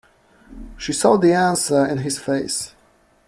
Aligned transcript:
She 0.79 0.93
saw 0.93 1.17
the 1.17 1.31
answer 1.35 1.85
in 1.85 1.99
his 1.99 2.17
face. 2.17 2.73